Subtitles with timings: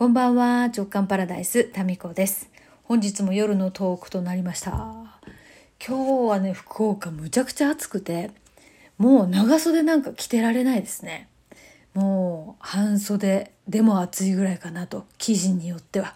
[0.00, 2.48] こんばんは、直感パラダイス、タミコです。
[2.84, 4.70] 本日も夜のトークとなりました。
[5.86, 8.30] 今日はね、福岡むちゃくちゃ暑くて、
[8.96, 11.28] もう長袖なんか着てられないですね。
[11.92, 16.14] もう半袖でも暑いぐらいかなと、生地によっては。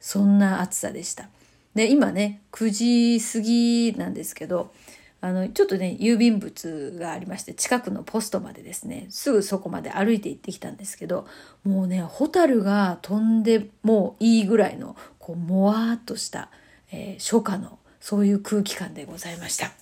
[0.00, 1.28] そんな暑さでした。
[1.74, 4.72] で、今ね、9時過ぎなんですけど、
[5.20, 11.26] あの、ちょっとね、郵便物がありまして、近くのポストまでですね、すぐそこまで歩いて行ってきたんですけど、
[11.64, 16.50] もうね、ホタルが飛んでもういいぐらいの、こう、もわーっとした、
[16.92, 19.72] えー初夏の、そういう空気感でございました。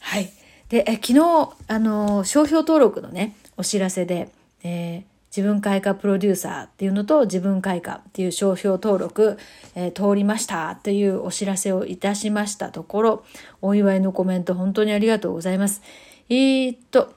[0.00, 0.30] はい。
[0.68, 4.30] で、え昨日、あの、商標登録のね、お知らせで、
[4.62, 9.36] えー自分開花プロデューサーっていうのと自分開花っていう商標登録、
[9.74, 13.24] えー通りましたというお知らせをいたしましたところ、
[13.60, 15.82] お祝いのコメント本当にありがとうございます。
[16.28, 17.12] えー、っと、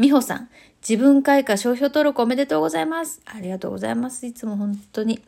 [0.00, 0.48] 美穂さん、
[0.88, 3.20] 自分開花商標登録おめでとうございます。
[3.24, 4.26] ありがとうございます。
[4.26, 5.22] いつも本当に。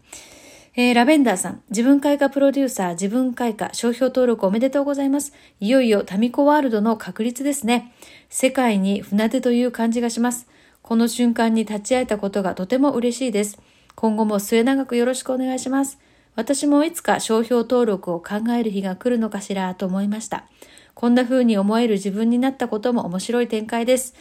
[0.74, 5.32] えーラベンダーさん、自分開花プロデューサー、自分開花商標登録おめでとうございます。
[5.60, 7.92] いよいよタミコワールドの確立ですね。
[8.28, 10.48] 世界に船出という感じがします。
[10.88, 13.60] この瞬間に立ち会えたことがとても嬉しいです。
[13.94, 15.98] 今後も末永くよろしくお願いします。
[16.34, 20.46] 私もいつか商標登録を考える日が来るのかしらと思いました。
[20.94, 24.14] こんな風に思える自分になったことも面白い展開です。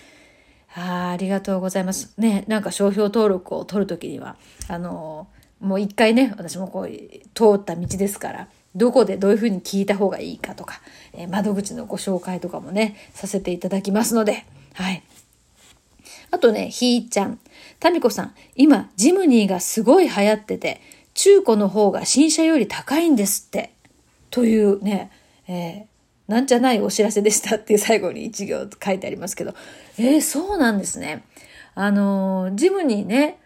[0.75, 2.13] あありがとうございます。
[2.17, 4.35] ね、なんか商標登録を取るときには、
[4.67, 5.29] あの
[5.61, 6.89] もう一回ね、私もこう、
[7.33, 10.81] 通った道ですから、どこでどういうふうに聞いた方がいいかとか、
[11.13, 14.43] え窓口のご紹介とかもね、させていただきますので、
[14.73, 15.01] はい。
[16.31, 17.39] あとね、ひーちゃん。
[17.79, 20.81] タミコさん、今、ジムニーがすごい流行ってて、
[21.13, 23.71] 中古の方が新車より高いんですって。
[24.29, 25.11] というね、
[25.47, 25.97] えー
[26.27, 29.55] なんじゃないお知らせでしたっていう最後に一行書いてありますけど、
[29.97, 31.23] えーそうなんですね。
[31.73, 33.39] あのージムニーね、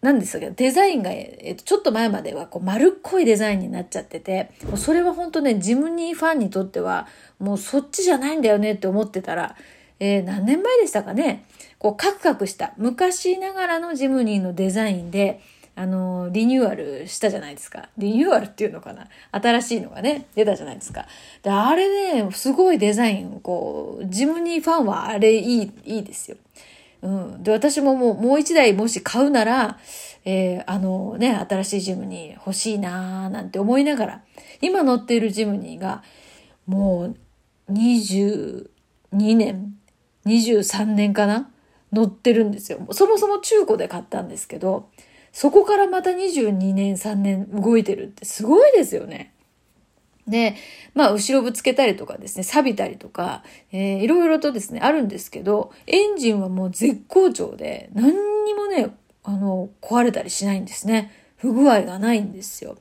[0.00, 7.08] なんですけ、デザインが、えっと、ちょっと前まではこう丸っこいデザインになっちゃってて、もうそれは本当ね、ジムニーファンにとっては、
[7.40, 9.56] もうそっちじゃないんだよねって思ってたら、
[10.00, 11.44] えー何年前でしたかね、
[11.78, 15.40] こうカクカクした昔ながらのジムニーのデザインで、
[15.78, 17.88] あの、リニューアルしたじゃないですか。
[17.96, 21.06] リニューアルっていうのかな新しいのがね、出たじゃないですか。
[21.44, 26.36] で、あれね、すごいデザイン、こう、ジムニーファンはあれいい、いいですよ。
[27.02, 27.42] うん。
[27.44, 29.78] で、私ももう、もう一台もし買うなら、
[30.24, 34.22] えーあのね、新しいジムニー欲しいなーなんて思いながら、
[34.60, 36.02] 今乗っているジムニーが、
[36.66, 37.16] もう、
[37.72, 38.66] 22
[39.12, 39.77] 年、
[40.28, 41.50] 23年かな？
[41.92, 42.86] 乗ってるんですよ。
[42.92, 44.88] そもそも中古で買ったんですけど、
[45.32, 49.32] そこからまた22年、3年動いてるってすごいですよね。
[50.26, 50.56] で、
[50.94, 58.12] まあ、後ろぶつけたりとかですね、錆びたりとか、えーいろいろとですね、あるんですけど、エンジンはもう絶好調で、何
[58.44, 61.10] にもね、あの、壊れたりしないんですね。
[61.36, 62.76] 不具合がないんですよ。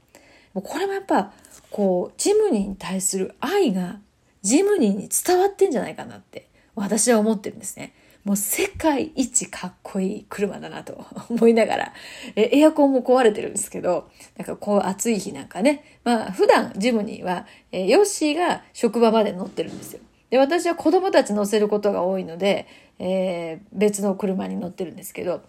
[0.54, 1.32] これもやっぱ、
[1.72, 4.00] こう、ジムニーに対する愛が、
[4.42, 6.47] ジムニーに伝わってんじゃないかなって、
[6.82, 7.94] 私は思ってるんですね。
[8.24, 11.94] もう世界一かっこいい車だなと 思いながら、
[12.36, 20.02] えエアコンも壊れてるんですけど、なんかこう暑い日なんかね、まあ普段ジムニーは、えヨッシーが職場まで乗ってるんですよ。
[20.30, 22.68] で、私は子供たち乗せることが多いので、
[23.00, 25.42] えー別の車に乗ってるんですけど、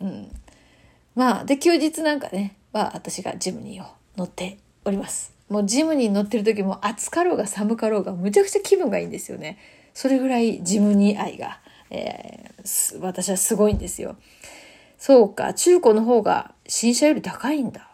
[0.00, 0.30] うん。
[1.14, 5.34] まあ、で、休日なんかね、は私がジムニーを乗っております。
[5.48, 9.58] もうジムニー乗ってる時も暑かろうが寒かろうがむちゃくちゃ気分がいいんですよね。
[9.94, 11.60] それぐらいジムニー愛が、
[11.90, 12.52] えー
[13.00, 14.16] 私はすごいんですよ。
[14.98, 17.88] そうか、中古の方が新車より高いんだ。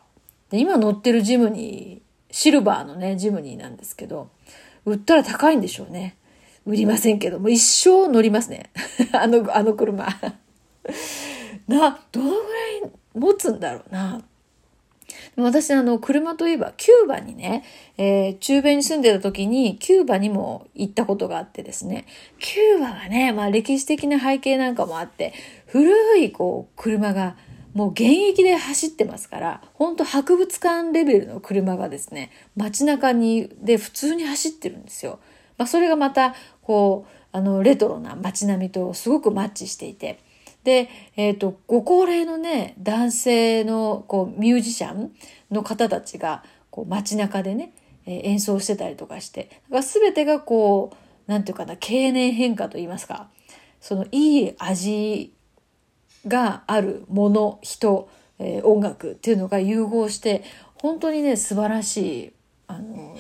[0.51, 4.31] で今乗ってるジムニー、シルバーのね、ジムニーなんですけど、
[4.85, 6.17] 売ったら高いんでしょうね。
[6.67, 8.71] 売りませんけど、も一生乗りますね。
[9.13, 10.07] あの、あの車。
[11.67, 14.23] な、どのぐらい持つんだろうな。
[15.43, 17.65] 私、あの、車といえば、キューバにね、
[17.97, 22.07] えー中米に住んでた時に、キューバにも行ったことがあってですね、
[22.41, 25.33] キューバがね、まあ歴史的な背景なんかもあって、
[25.67, 27.37] 古い、こう、車が、
[27.75, 35.21] もう現役で走ってますから、本当博物館レベルの車がですね、街中に、で普通に走ってるんですよ。
[35.57, 40.19] まあそれがまた、こう、あの、レトロな街並みとすごくマッチしていて、
[40.69, 45.13] で、えっ、と、ご高齢のね、男性の、こう、ミュージシャン
[45.51, 47.73] の方たちが、こう、街中でね、
[48.05, 53.31] え演奏してたりとかして、だから全てがこう、なんていうかな、経年変化と言いますか、
[53.81, 55.33] その、いい味
[56.27, 60.45] があるもの、人、えー音楽っていうのが融合して、
[60.75, 62.33] 本当にね、素晴らしい、
[62.67, 63.17] あの、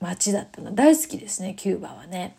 [0.00, 0.74] 街だったの。
[0.74, 2.36] 大好きですね、キューバはね。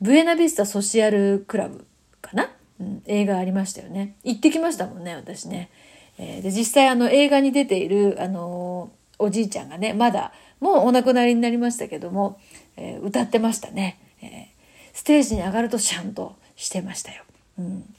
[0.00, 1.84] ブエナビスタソシアルクラブ
[2.20, 4.16] かな、うん、映画ありましたよね。
[4.24, 5.70] 行ってきましたもんね、私ね。
[6.18, 12.40] えー、で、実際あの映画に出ている、あのー、おじいちゃんがね、まだ、もうお亡くなりになりましたけども、
[12.76, 14.58] えー、歌ってましたね、えー。
[14.92, 17.22] ステージに上がるとシャンとしてましたよ。
[17.58, 17.94] うん。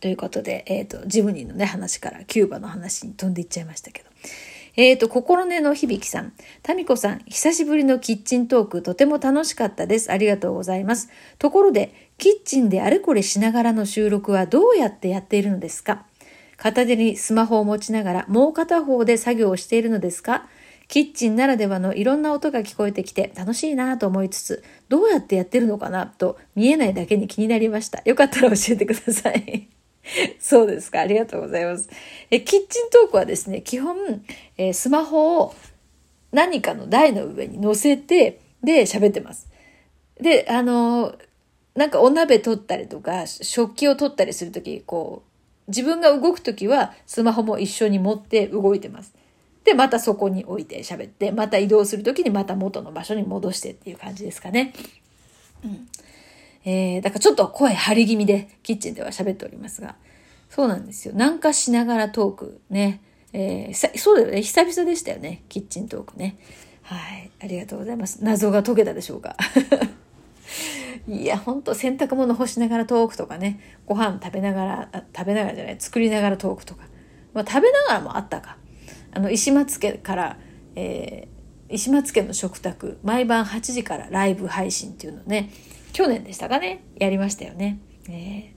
[0.00, 4.08] ということで、えっ、ー、と、ジムニーのね、話からキューバの話に飛んでいっちゃいましたけど。
[4.76, 6.32] えっ、ー、と、心根の響さん。
[6.62, 10.12] タミコさん、久しぶりのキッチントーク、とても楽しかったです。
[10.12, 11.08] ありがとうございます。
[11.38, 16.04] ところで、キッチンであれこれしながらの収録はどうやってやっているのですか？
[16.56, 20.46] 片手にスマホを持ちながら、もう片方で作業をしているのですか？
[20.88, 26.06] キッチンならではのいろんな音が聞こえてきて楽しいなと思いつつ、どうやってやってるのかな？
[26.06, 28.02] と見えないだけに気になりました。
[28.04, 29.68] よかったら教えてください。
[30.40, 31.00] そうですか。
[31.00, 31.88] ありがとうございます。
[32.30, 33.96] え、キッチントークはですね、基本、
[34.56, 35.54] えー、スマホを
[36.32, 39.48] 何かの台の上に乗せて、で、喋ってます。
[40.20, 41.18] で、あのー、
[41.74, 49.14] なんかお鍋取ったりとか、食器を取ったりするとき、こう、自分が動くときはスマホも一緒に持って動いてます。
[49.64, 54.72] で、またそこに置いて喋って、また移動するときにまた元の場所に戻してっていう感じですかね。
[55.64, 55.88] うん。
[56.64, 59.96] えー、だからちょっと声張り気味でキッチンでは喋っておりますが、
[60.48, 61.14] そうなんですよ。
[61.14, 63.00] なんかしながらトークね。
[63.32, 64.42] えー、そうだよね。
[64.42, 65.44] 久々でしたよね。
[65.48, 66.36] キッチントークね。
[66.82, 67.30] はい。
[67.40, 68.18] ありがとうございます。
[68.24, 69.36] 謎が解けたでしょうか。
[71.06, 73.60] いや、ほんと洗濯物干しながらトークとかね。
[73.86, 76.82] ご飯食べながら、食べながらじゃない、作りながらトークとか。
[77.32, 78.56] まあ食べながらもあったか。
[79.12, 80.38] あの、石松家から、
[80.74, 85.50] えー、石松家の食卓、毎晩8時からライブ配信っていうのね、
[85.92, 86.84] 去年でしたかね？
[86.96, 87.78] やりましたよね。
[88.08, 88.54] え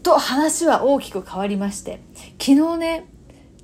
[0.00, 2.00] ー、と話は大きく変わりまして
[2.40, 3.06] 昨日ね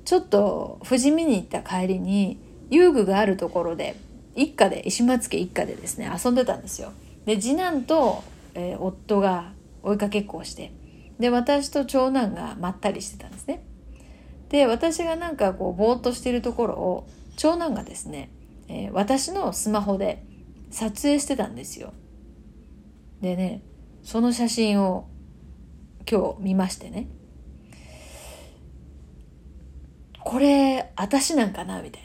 [0.03, 2.39] ちょっと富士見に行った帰りに
[2.69, 3.95] 遊具があるところで
[4.35, 6.91] 一家で石松家一家でですね遊んでたんですよ。
[7.25, 8.23] で次男と、
[8.53, 10.73] えー、夫が追いかけっこをして
[11.19, 13.63] で私と長男がまったりしてたんですね。
[14.49, 18.29] で私がなんかこうぼーっとしてるところを長男がですね、
[18.67, 20.23] えー、私のスマホで
[20.69, 21.93] 撮影してたんですよ。
[23.21, 23.61] でね、
[24.03, 25.07] その写真を
[26.09, 27.07] 今日見ましてね。
[30.23, 31.81] これ、私なんかな？
[31.81, 32.03] みたい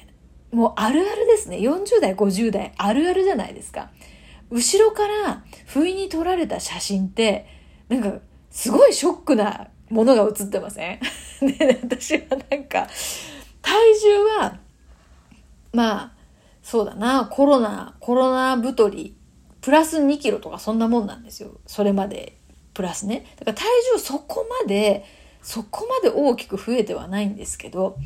[0.52, 0.56] な。
[0.56, 1.58] もうあるあるですね。
[1.58, 3.90] 40代、50代、あるあるじゃないですか。
[4.50, 7.46] 後ろから不意に撮られた写真って、
[7.88, 8.18] なんか、
[8.50, 11.00] すごいショックなものが写ってません？
[11.40, 12.88] で、私はなんか、
[13.62, 14.58] 体重は、
[15.72, 16.12] まあ、
[16.62, 19.16] そうだな、コロナ、コロナ太り
[19.70, 21.52] プラス2キロとかそんなもんなんですよ。
[21.64, 22.36] それまで
[22.74, 23.24] プラスね。
[23.38, 25.04] だから体重そこまで、
[25.42, 27.96] そこまで大きく増えてはないんですけど、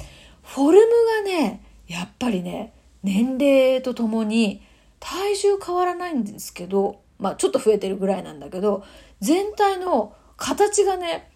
[0.43, 0.87] フォルム
[1.25, 4.61] がね、やっぱりね、年齢とともに
[5.01, 8.85] 体重変わらないんですけど、まあちょっと増えてるぐらいなんだけど、
[9.21, 11.31] 全体の形がね、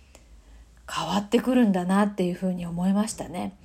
[0.95, 3.57] 変わってくるんだなっていうふうに思いましたね。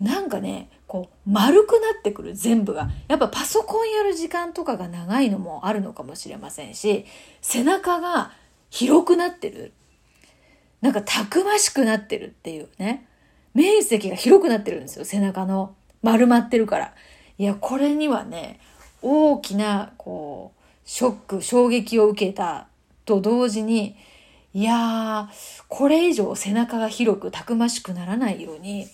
[0.00, 2.90] なんかね、こう丸くなってくる全部が。
[3.08, 7.04] やっぱパソコンやる時間とかが長いのもあるのかもしれませんし
[7.40, 8.32] 背中が
[8.70, 9.72] 広くなってる。
[10.80, 13.06] なんかたくましくなってるっていうね。
[13.54, 16.94] 面積が広くなってるんですよ背中の丸まってるから。
[17.38, 18.60] いやこれにはね
[19.02, 22.68] 大きなこうショック衝撃を受けた
[23.04, 23.96] と同時に
[24.54, 28.86] いやーこれ以上背中が広くたくましくならないように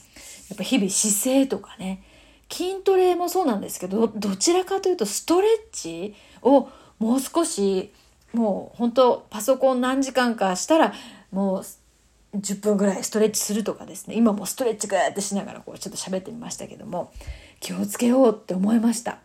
[0.52, 2.02] やっぱ日々姿勢とかね、
[2.50, 6.68] 筋トレもそうなんですけど、どちらかというとストレッチを
[6.99, 7.90] もう少し、
[8.35, 10.92] もう本当パソコン何時間かしたら、
[11.30, 17.14] もう10分ぐらいストレッチするとかですね、今もストレッチグーってしながらこうちょっと喋ってみましたけども、
[17.61, 19.21] 気をつけようって思いました。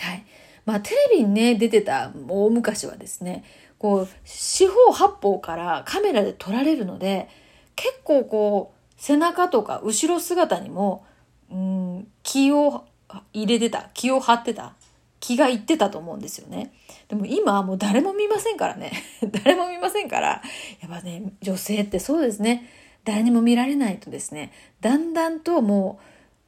[0.00, 0.24] はい。
[0.66, 3.44] まあテレビにね、出てた大昔はですね、
[3.78, 7.28] こう四方八方からカメラで撮られるので、
[7.76, 8.74] 結構こう、
[9.04, 11.04] 背中とか後ろ姿にも、
[11.52, 12.86] うん、気を
[13.34, 14.72] 入れてた、気を張ってた、
[15.20, 16.72] 気がいってたと思うんですよね。
[17.08, 18.92] でも今はもう誰も見ませんからね。
[19.44, 20.40] 誰も見ませんから、
[20.80, 22.66] やっぱね、女性ってそうですね。
[23.04, 25.98] 誰にも見られないとですね、だんだんとも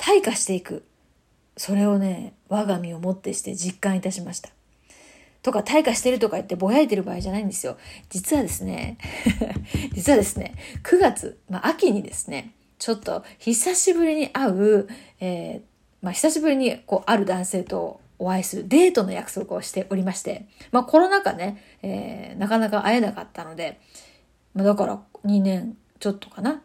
[0.00, 0.82] う退化していく。
[1.58, 4.48] それをね、我が身をもってして実感いたしました。
[5.46, 7.76] とか退化してるとか言ってぼやいてる場合じゃないんですよ。
[8.10, 8.98] 実はですね、
[9.94, 12.50] 実はですね、9月、まあ秋にですね、
[12.80, 14.88] ちょっと久しぶりに会う、
[15.20, 15.60] えー、
[16.02, 23.78] まあ久しぶりにこうある男性とお会いするデートの約束をしておりまして、まあコロナ禍ね、えー、なかなか会えなかったので、
[24.52, 26.60] まだから2年ちょっとかな。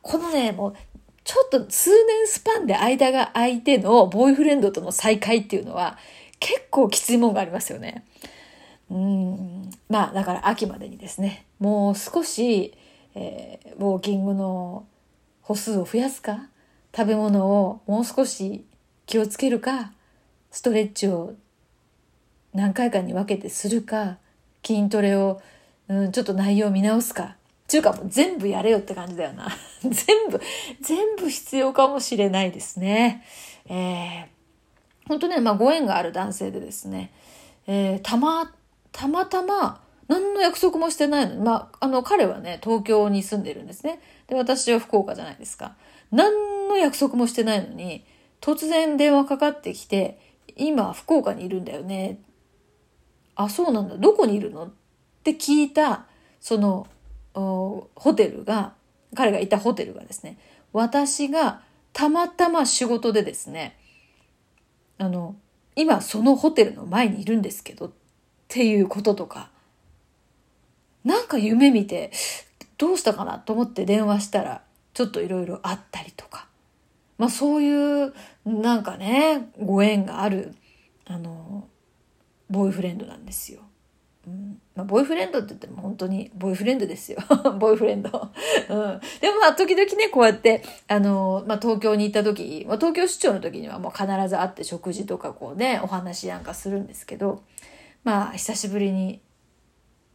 [0.00, 0.74] このね、もう
[1.22, 5.98] ちょっと数年スパンで間が空いてのボーイフレンドとの再会っていうのは
[6.42, 8.04] 結構きついもんがありますよね。
[8.90, 9.70] うん。
[9.88, 12.74] まあ、だから秋までにですね、もう少し、
[13.14, 14.84] えー、ウォーキングの
[15.42, 16.48] 歩数を増やすか
[16.94, 18.64] 食べ物をもう少し
[19.06, 19.92] 気をつけるか
[20.50, 21.34] ストレッチを
[22.52, 24.18] 何回かに分けてするか
[24.64, 25.40] 筋トレを、
[25.88, 27.36] うん、ちょっと内容を見直すか
[27.68, 29.48] ちゅうかもう全部やれよって感じだよな
[29.82, 30.40] 全部
[30.80, 33.24] 全部必要かもしれないですね
[33.66, 34.26] えー、
[35.12, 37.12] 本当ねまあご縁がある男性でですね、
[37.66, 38.50] えー、たま
[38.92, 44.00] たまたま何の約束もしてないのに、まあ、あの、彼はね、東京に住んでるんですね。
[44.26, 45.74] で、私は福岡じゃないですか。
[46.10, 48.04] 何の約束もしてないのに、
[48.40, 50.18] 突然電話かかってきて、
[50.56, 52.18] 今、福岡にいるんだよね。
[53.36, 53.96] あ、そうなんだ。
[53.96, 54.66] どこにいるの？
[54.66, 54.70] っ
[55.22, 56.04] て聞いた、
[56.40, 56.86] その、
[57.32, 58.74] ホテルが、
[59.14, 60.36] 彼がいたホテルがですね、
[60.74, 61.62] 私が
[61.94, 63.78] たまたま仕事でですね、
[65.02, 65.34] あの、
[65.74, 67.90] 今そのホテルの前にいるんですけどっ
[68.46, 69.50] ていうこととか、
[71.02, 72.12] なんか夢見て、
[72.78, 74.62] どうしたかなと思って電話したら、
[74.94, 76.46] ちょっといろいろあったりとか。
[77.18, 80.54] まあそういう、なんかね、ご縁がある、
[81.06, 81.66] あの、
[82.48, 83.62] ボーイフレンドなんですよ。
[84.26, 87.18] うんまあ、ボーイフレンドって言っても本当にボーイフレンドですよ。
[87.58, 88.08] ボーイフレンド。
[88.10, 97.42] うん、でもまあ時々ね、こうやって、あの、まあ東京に行った時、まあ、東京出張の時にはもう必ず会って食事とかこうね、お話なんかするんですけど、
[98.04, 99.20] まあ久しぶりに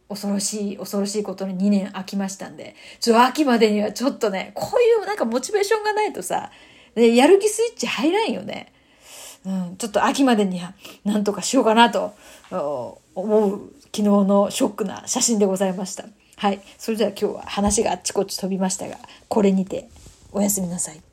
[0.08, 6.50] 恐ろしい、恐ろしいことに2年空きましたんで、ちょ、秋までにはちょっとね、こういうなんかモチベーションがないとさ、
[6.94, 8.72] でやる気スイッチ入らんよね。
[9.46, 10.74] うん、ちょっと秋までには
[11.04, 12.12] なんとかしようかなと
[12.50, 16.04] 思う昨日のショックな写真でございました。
[16.36, 16.60] はい。
[16.78, 18.96] それでは今日は話があっちこっち飛びましたが、
[19.28, 19.88] これにて
[20.32, 21.07] おやすみなさい。